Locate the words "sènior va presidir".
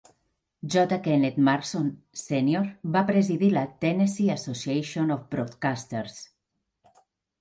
2.21-3.51